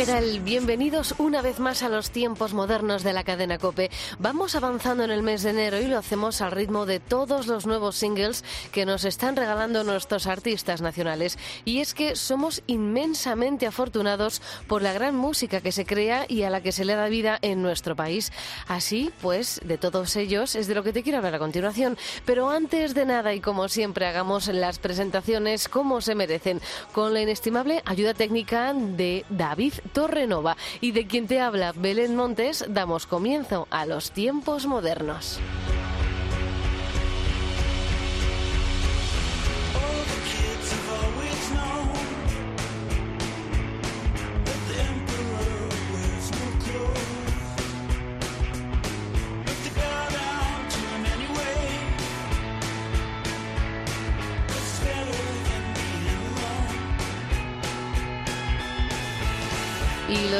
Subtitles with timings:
[0.00, 3.90] Bienvenidos una vez más a los tiempos modernos de la cadena Cope.
[4.18, 7.66] Vamos avanzando en el mes de enero y lo hacemos al ritmo de todos los
[7.66, 11.38] nuevos singles que nos están regalando nuestros artistas nacionales.
[11.66, 16.50] Y es que somos inmensamente afortunados por la gran música que se crea y a
[16.50, 18.32] la que se le da vida en nuestro país.
[18.68, 21.98] Así, pues, de todos ellos es de lo que te quiero hablar a continuación.
[22.24, 26.62] Pero antes de nada y como siempre hagamos las presentaciones como se merecen,
[26.92, 32.64] con la inestimable ayuda técnica de David Torrenova y de quien te habla Belén Montes,
[32.68, 35.38] damos comienzo a los tiempos modernos.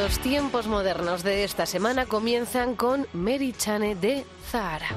[0.00, 4.88] Los tiempos modernos de esta semana comienzan con Mary Chane de Zahara.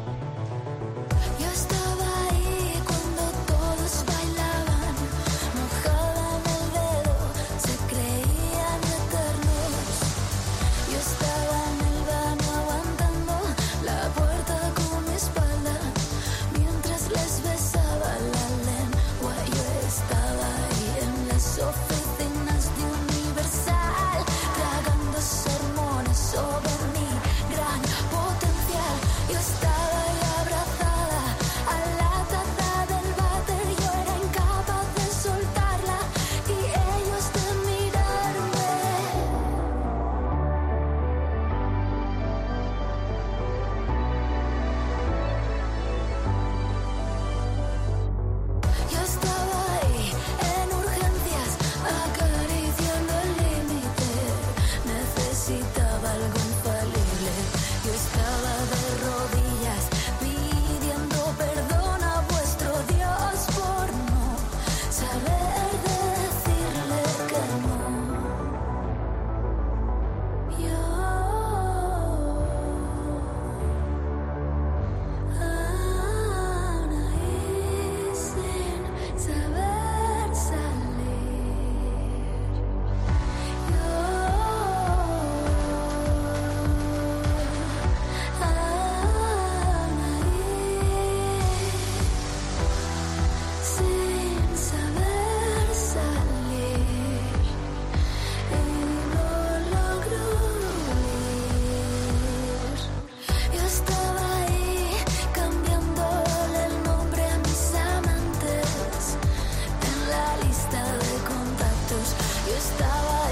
[112.54, 113.23] перестала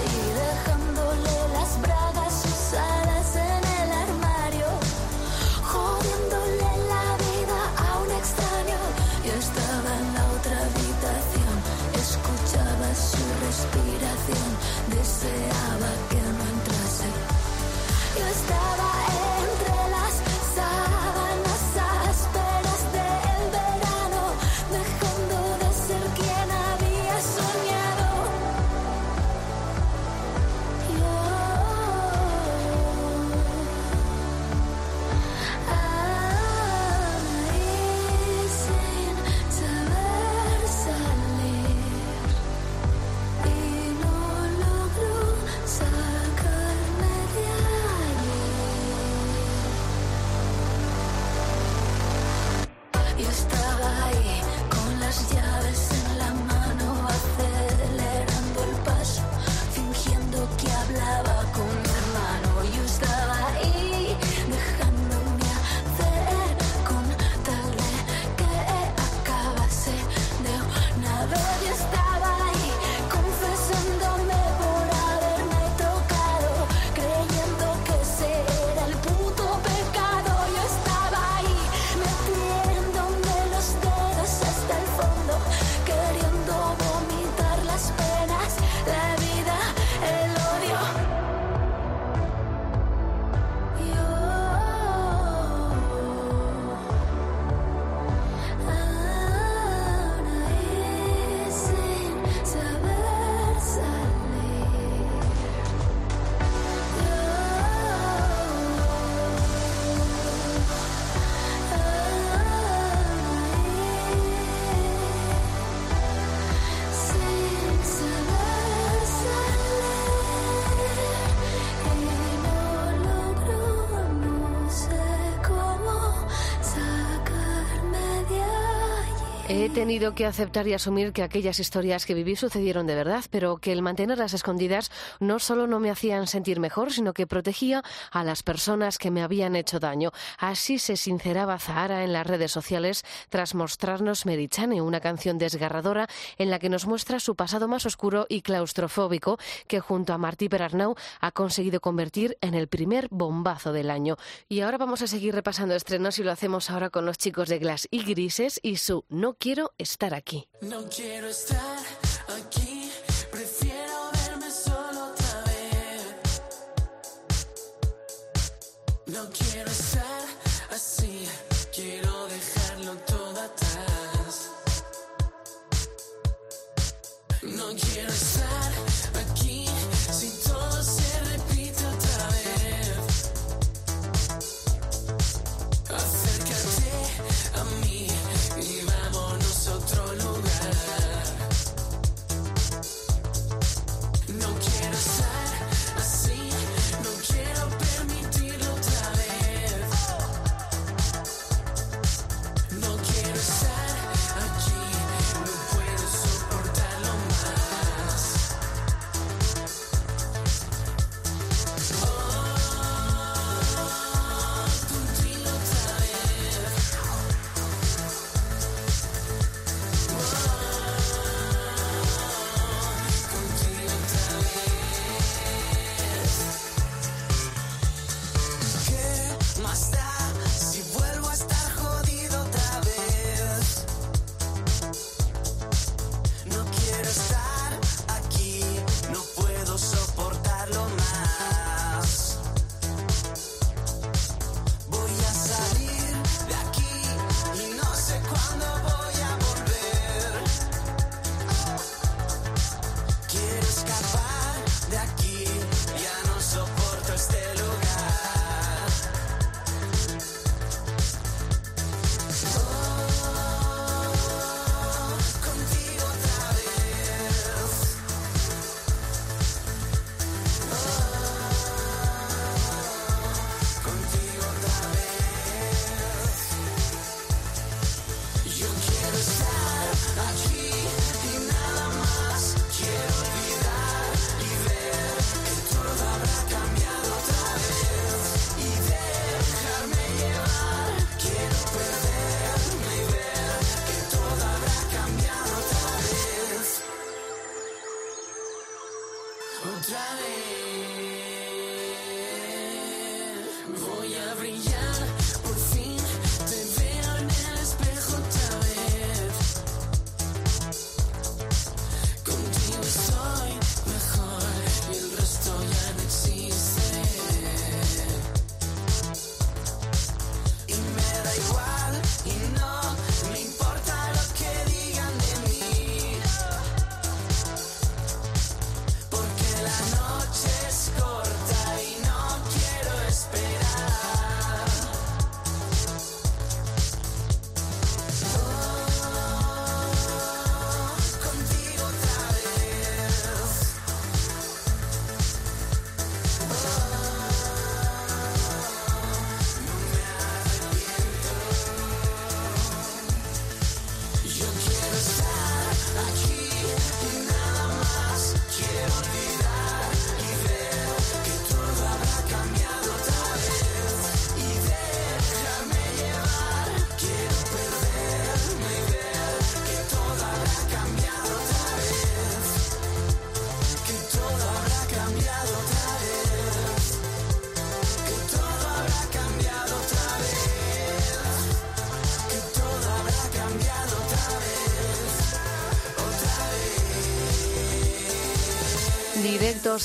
[129.74, 133.72] tenido que aceptar y asumir que aquellas historias que viví sucedieron de verdad, pero que
[133.72, 134.92] el mantenerlas escondidas
[135.22, 137.82] no solo no me hacían sentir mejor, sino que protegía
[138.12, 140.12] a las personas que me habían hecho daño.
[140.38, 146.08] Así se sinceraba Zahara en las redes sociales tras mostrarnos Merichane, una canción desgarradora
[146.38, 150.50] en la que nos muestra su pasado más oscuro y claustrofóbico, que junto a Martí
[150.50, 154.18] Perarnau ha conseguido convertir en el primer bombazo del año.
[154.50, 157.60] Y ahora vamos a seguir repasando estrenos y lo hacemos ahora con los chicos de
[157.60, 160.48] Glass y Grises y su No quiero estar aquí.
[160.62, 161.81] No quiero estar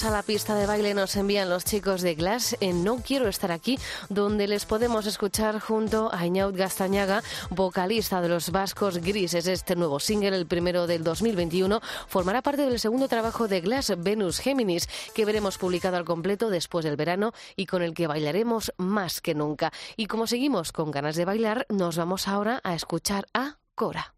[0.04, 3.50] A la pista de baile nos envían los chicos de Glass en No Quiero Estar
[3.50, 3.78] Aquí,
[4.10, 9.46] donde les podemos escuchar junto a Iñaut Gastañaga, vocalista de los Vascos Grises.
[9.46, 14.38] Este nuevo single, el primero del 2021, formará parte del segundo trabajo de Glass, Venus
[14.38, 19.20] Géminis, que veremos publicado al completo después del verano y con el que bailaremos más
[19.20, 19.72] que nunca.
[19.96, 24.15] Y como seguimos con ganas de bailar, nos vamos ahora a escuchar a Cora.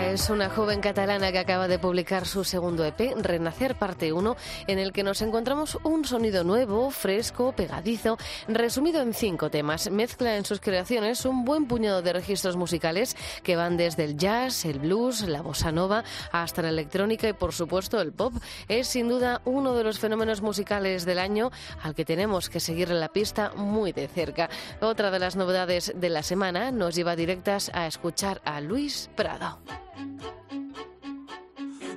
[0.00, 4.78] Es una joven catalana que acaba de publicar su segundo EP, Renacer Parte 1, en
[4.78, 8.16] el que nos encontramos un sonido nuevo, fresco, pegadizo,
[8.48, 9.90] resumido en cinco temas.
[9.90, 14.64] Mezcla en sus creaciones un buen puñado de registros musicales que van desde el jazz,
[14.64, 18.32] el blues, la bossa nova, hasta la electrónica y, por supuesto, el pop.
[18.68, 21.50] Es sin duda uno de los fenómenos musicales del año
[21.82, 24.48] al que tenemos que seguir la pista muy de cerca.
[24.80, 29.58] Otra de las novedades de la semana nos lleva directas a escuchar a Luis Prado.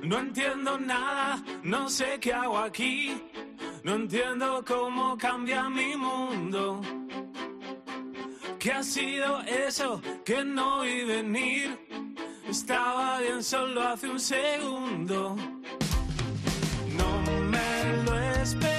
[0.02, 3.20] No entiendo nada, no sé qué hago aquí.
[3.82, 6.80] No entiendo cómo cambia mi mundo.
[8.58, 11.78] ¿Qué ha sido eso que no vi venir?
[12.48, 15.36] Estaba bien solo hace un segundo.
[16.96, 18.75] No me lo esperaba.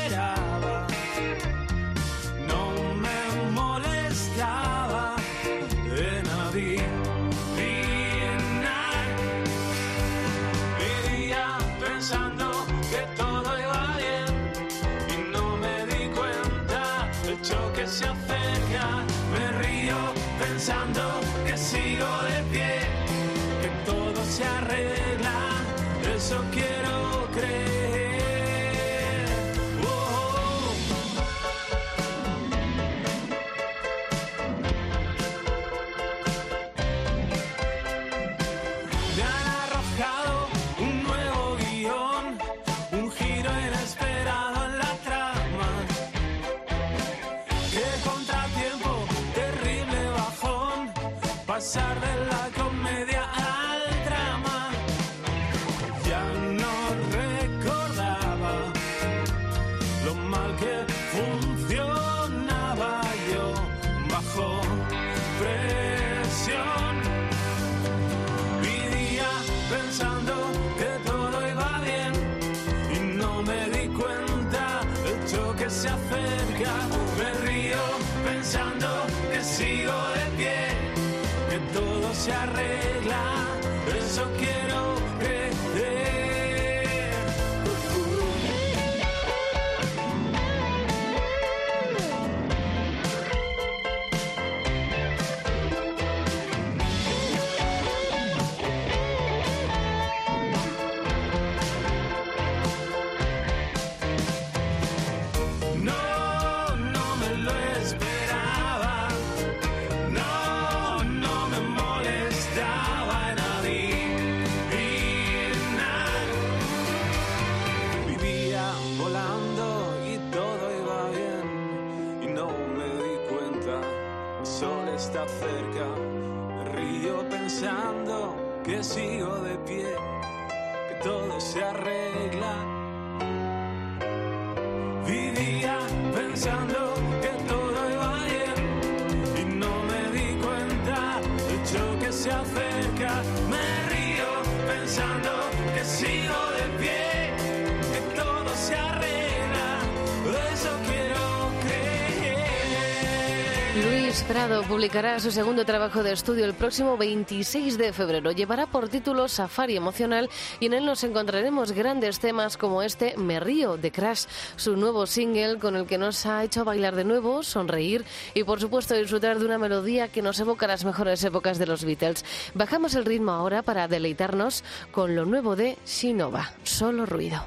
[154.38, 158.32] Prado publicará su segundo trabajo de estudio el próximo 26 de febrero.
[158.32, 160.30] Llevará por título Safari Emocional
[160.60, 164.26] y en él nos encontraremos grandes temas como este Me Río de Crash,
[164.56, 168.62] su nuevo single con el que nos ha hecho bailar de nuevo, sonreír y por
[168.62, 172.24] supuesto disfrutar de una melodía que nos evoca las mejores épocas de los Beatles.
[172.54, 177.44] Bajamos el ritmo ahora para deleitarnos con lo nuevo de Shinova, solo ruido.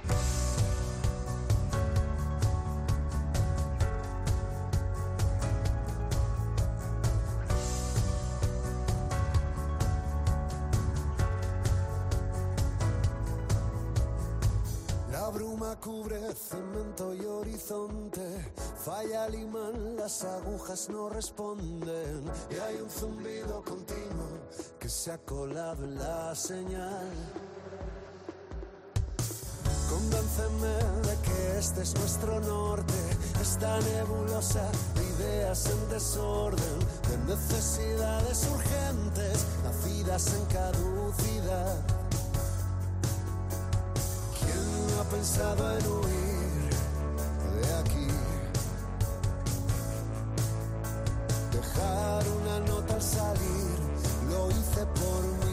[20.22, 24.28] Las agujas no responden y hay un zumbido continuo
[24.78, 27.08] que se ha colado en la señal.
[29.88, 32.94] Convénceme de que este es nuestro norte,
[33.40, 41.80] esta nebulosa de ideas en desorden, de necesidades urgentes, nacidas en caducidad.
[44.38, 46.29] ¿Quién ha pensado en huir
[51.74, 53.78] Dejar una nota al salir,
[54.28, 55.49] lo hice por mí.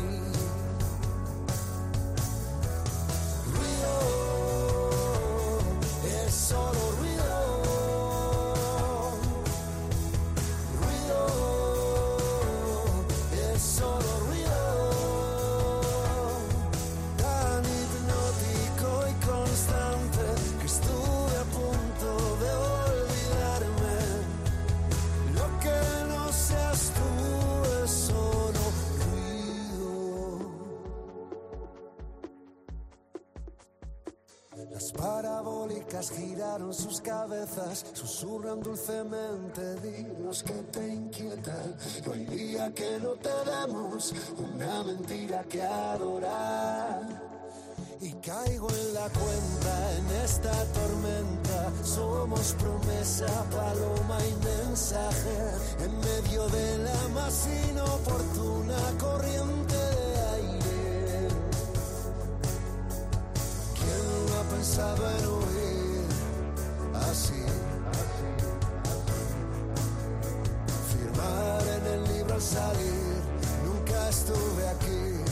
[36.73, 41.55] Sus cabezas, susurran dulcemente, dinos que te inquieta.
[42.05, 47.01] No hay día que no te demos una mentira que adorar.
[48.01, 51.71] Y caigo en la cuenta en esta tormenta.
[51.83, 55.37] Somos promesa, paloma y mensaje.
[55.79, 61.27] En medio de la más inoportuna corriente de aire.
[63.75, 65.66] ¿Quién no ha pensado en huir
[74.07, 75.26] nunca estuve aquí.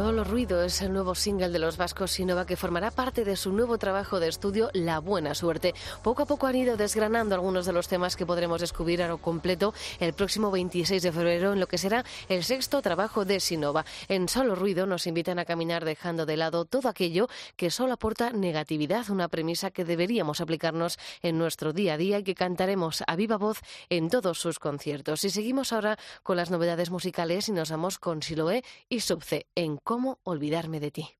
[0.00, 3.52] Solo Ruido es el nuevo single de los vascos Sinova que formará parte de su
[3.52, 5.74] nuevo trabajo de estudio La Buena Suerte.
[6.02, 9.18] Poco a poco han ido desgranando algunos de los temas que podremos descubrir a lo
[9.18, 13.84] completo el próximo 26 de febrero en lo que será el sexto trabajo de Sinova.
[14.08, 18.30] En Solo Ruido nos invitan a caminar dejando de lado todo aquello que solo aporta
[18.30, 23.16] negatividad, una premisa que deberíamos aplicarnos en nuestro día a día y que cantaremos a
[23.16, 23.60] viva voz
[23.90, 25.24] en todos sus conciertos.
[25.24, 29.76] Y seguimos ahora con las novedades musicales y nos vamos con Siloé y Subce en
[29.90, 31.19] Cómo olvidarme de ti.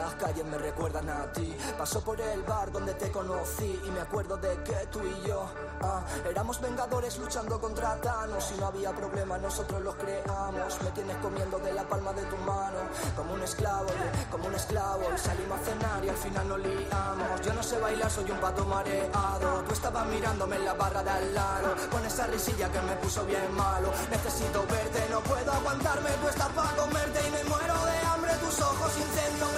[0.00, 1.54] Las calles me recuerdan a ti.
[1.76, 5.44] Paso por el bar donde te conocí y me acuerdo de que tú y yo
[5.82, 8.52] ah, éramos vengadores luchando contra Thanos.
[8.56, 10.80] Y no había problema, nosotros los creamos.
[10.82, 12.78] Me tienes comiendo de la palma de tu mano,
[13.16, 13.88] como un esclavo,
[14.30, 15.02] como un esclavo.
[15.14, 17.40] Y salimos a cenar y al final nos liamos.
[17.44, 19.62] Yo no sé bailar, soy un pato mareado.
[19.68, 23.24] Tú estabas mirándome en la barra de al lado, con esa risilla que me puso
[23.26, 23.92] bien malo.
[24.10, 26.10] Necesito verte, no puedo aguantarme.
[26.22, 28.32] Tú estás para comerte y me muero de hambre.
[28.40, 29.49] Tus ojos incendio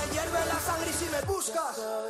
[1.43, 2.02] buscas.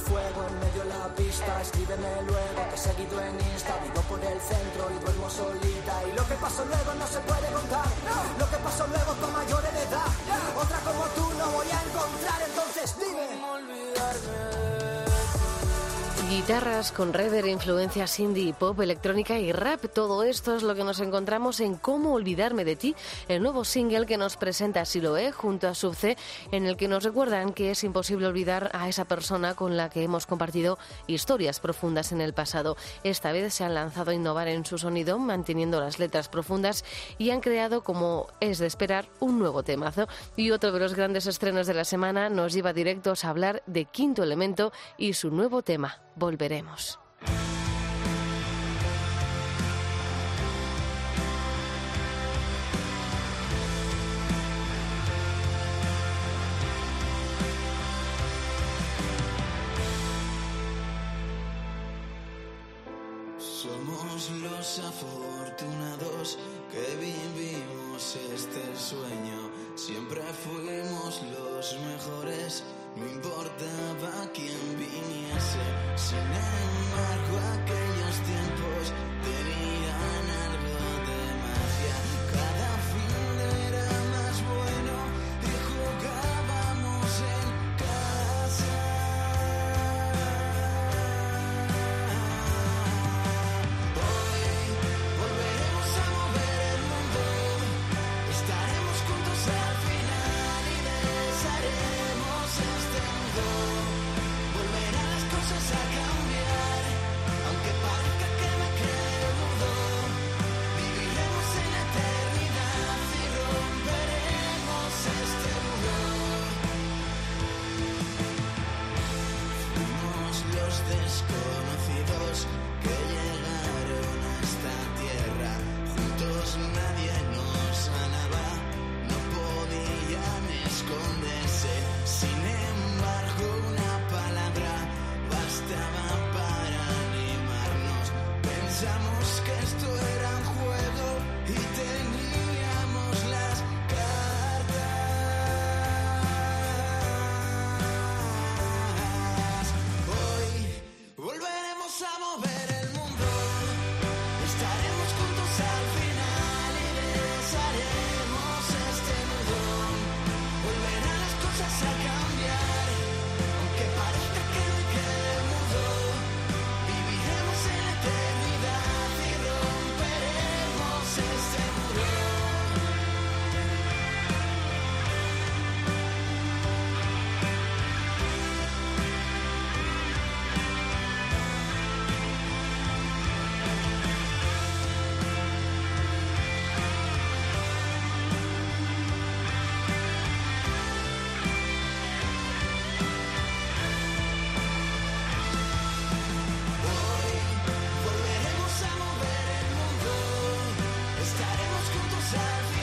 [0.00, 1.60] Juego en medio de la pista.
[1.60, 3.74] Escríbeme luego, te he seguido en Insta.
[3.82, 5.94] Vivo por el centro y duermo solita.
[6.08, 7.86] Y lo que pasó luego no se puede contar.
[8.38, 10.10] Lo que pasó luego con mayor edad.
[10.56, 11.67] Otra como tú no voy
[16.38, 19.86] Guitarras con reverb, influencias indie, pop, electrónica y rap.
[19.92, 22.94] Todo esto es lo que nos encontramos en Cómo olvidarme de ti,
[23.26, 26.16] el nuevo single que nos presenta Siloé junto a Subce,
[26.52, 30.04] en el que nos recuerdan que es imposible olvidar a esa persona con la que
[30.04, 32.76] hemos compartido historias profundas en el pasado.
[33.02, 36.84] Esta vez se han lanzado a innovar en su sonido, manteniendo las letras profundas
[37.18, 40.06] y han creado, como es de esperar, un nuevo temazo.
[40.36, 43.86] Y otro de los grandes estrenos de la semana nos lleva directos a hablar de
[43.86, 45.98] Quinto Elemento y su nuevo tema.
[46.28, 46.98] Volveremos.
[63.38, 66.38] Somos los afortunados
[66.70, 69.50] que vivimos este sueño.
[69.76, 72.64] Siempre fuimos los mejores,
[72.96, 75.64] no importaba quién viniese.
[75.96, 78.82] Sin embargo, aquellos tiempos
[79.28, 80.67] tenían algo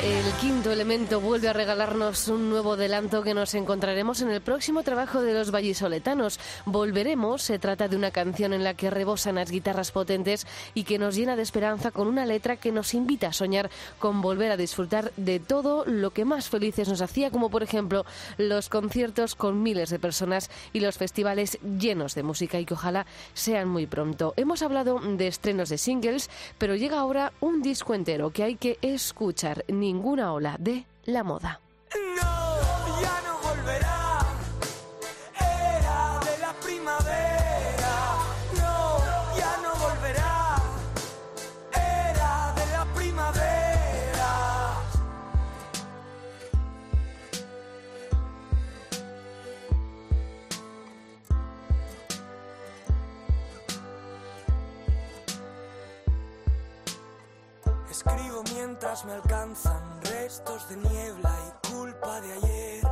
[0.05, 4.83] El quinto elemento vuelve a regalarnos un nuevo adelanto que nos encontraremos en el próximo
[4.83, 6.39] trabajo de los vallisoletanos.
[6.65, 10.99] Volveremos, se trata de una canción en la que rebosan las guitarras potentes y que
[10.99, 14.57] nos llena de esperanza con una letra que nos invita a soñar con volver a
[14.57, 18.05] disfrutar de todo lo que más felices nos hacía, como por ejemplo
[18.37, 23.07] los conciertos con miles de personas y los festivales llenos de música y que ojalá
[23.33, 24.35] sean muy pronto.
[24.37, 28.77] Hemos hablado de estrenos de singles, pero llega ahora un disco entero que hay que
[28.83, 29.65] escuchar.
[29.95, 31.61] Ninguna ola de la moda.
[58.05, 62.83] Escribo mientras me alcanzan restos de niebla y culpa de ayer.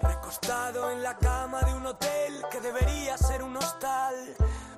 [0.00, 4.14] Recostado en la cama de un hotel que debería ser un hostal.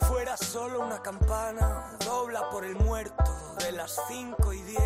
[0.08, 4.80] Fuera solo una campana, dobla por el muerto de las 5 y 10.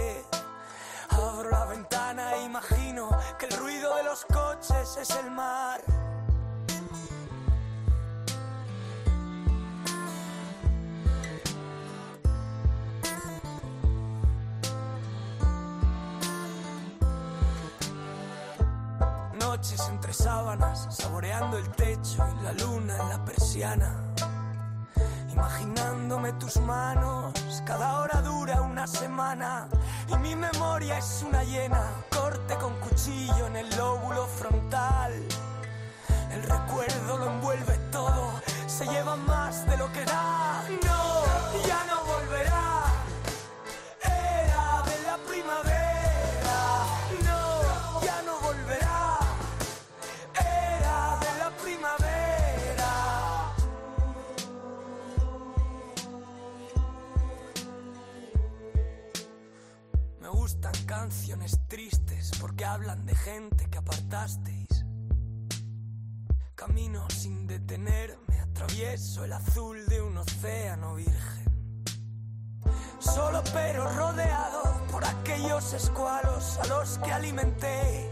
[1.11, 5.81] Abro la ventana e imagino que el ruido de los coches es el mar.
[19.71, 23.95] Entre sábanas, saboreando el techo y la luna en la persiana.
[25.33, 27.33] Imaginándome tus manos,
[27.65, 29.69] cada hora dura una semana
[30.09, 35.13] y mi memoria es una llena, corte con cuchillo en el lóbulo frontal.
[36.33, 38.33] El recuerdo lo envuelve todo,
[38.67, 40.65] se lleva más de lo que da.
[40.85, 42.72] No, ya no volverá.
[61.23, 64.85] Canciones tristes porque hablan de gente que apartasteis.
[66.57, 71.79] Camino sin detenerme, atravieso el azul de un océano virgen.
[72.99, 78.11] Solo pero rodeado por aquellos escualos a los que alimenté.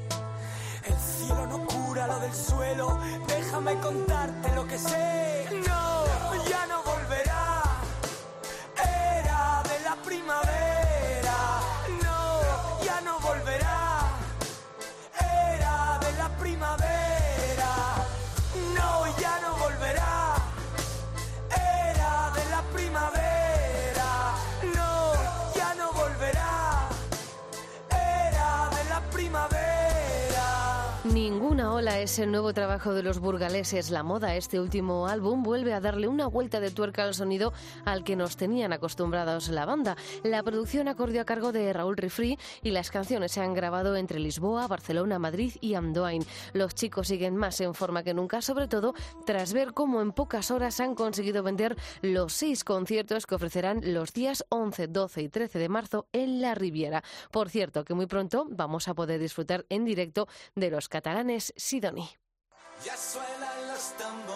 [0.84, 2.96] El cielo no cura lo del suelo,
[3.26, 5.48] déjame contarte lo que sé.
[5.66, 5.79] No,
[32.00, 33.90] Ninguna ola es el nuevo trabajo de los burgaleses.
[33.90, 37.52] La moda, este último álbum, vuelve a darle una vuelta de tuerca al sonido
[37.84, 39.96] al que nos tenían acostumbrados la banda.
[40.22, 44.18] La producción acordió a cargo de Raúl Rifri y las canciones se han grabado entre
[44.18, 46.24] Lisboa, Barcelona, Madrid y Andoain.
[46.54, 48.94] Los chicos siguen más en forma que nunca, sobre todo
[49.26, 54.14] tras ver cómo en pocas horas han conseguido vender los seis conciertos que ofrecerán los
[54.14, 57.04] días 11, 12 y 13 de marzo en la Riviera.
[57.30, 61.52] Por cierto, que muy pronto vamos a poder disfrutar en directo de los catalanes
[61.90, 62.08] Sidoni.
[62.84, 64.29] Ya suenan los tambores,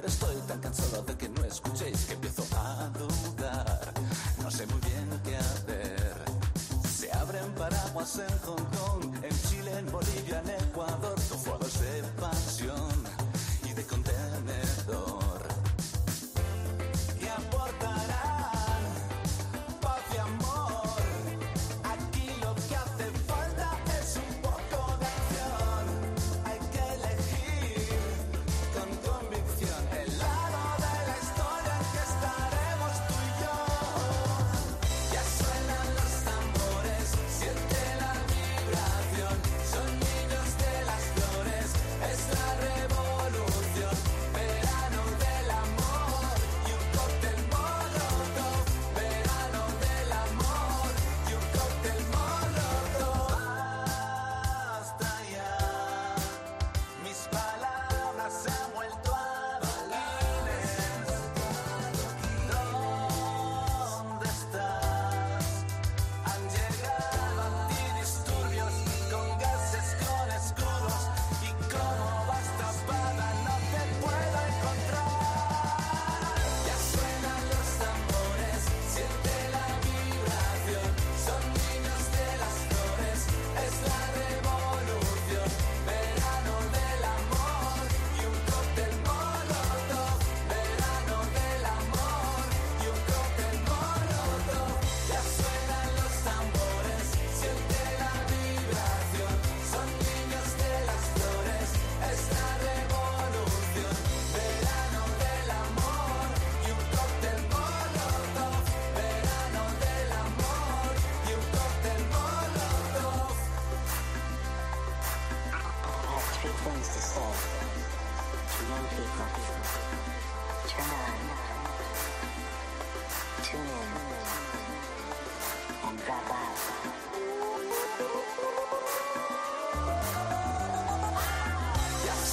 [0.00, 0.99] pero estoy tan cansado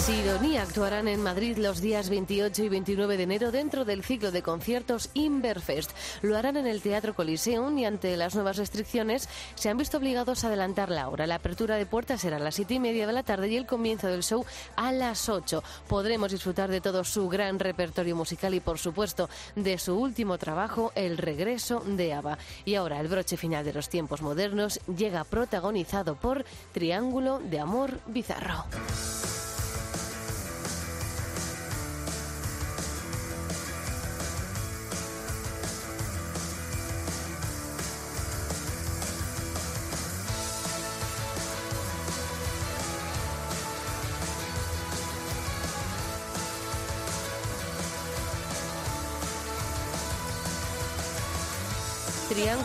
[0.07, 4.41] Sidonia actuarán en Madrid los días 28 y 29 de enero dentro del ciclo de
[4.41, 5.91] conciertos Inverfest.
[6.21, 10.45] Lo harán en el Teatro Coliseum y ante las nuevas restricciones se han visto obligados
[10.45, 11.27] a adelantar la hora.
[11.27, 13.65] La apertura de puertas será a las 7 y media de la tarde y el
[13.65, 14.45] comienzo del show
[14.77, 15.61] a las 8.
[15.89, 20.93] Podremos disfrutar de todo su gran repertorio musical y, por supuesto, de su último trabajo,
[20.95, 22.37] El regreso de Ava.
[22.63, 27.99] Y ahora el broche final de los tiempos modernos llega protagonizado por Triángulo de Amor
[28.07, 28.63] Bizarro.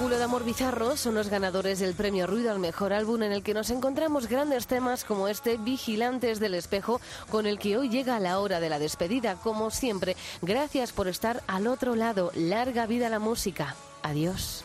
[0.03, 3.45] Triángulo de Amor Bizarro son los ganadores del premio Ruido al mejor álbum en el
[3.45, 8.19] que nos encontramos grandes temas como este Vigilantes del Espejo con el que hoy llega
[8.19, 9.37] la hora de la despedida.
[9.37, 12.33] Como siempre, gracias por estar al otro lado.
[12.35, 13.77] Larga vida la música.
[14.03, 14.65] Adiós.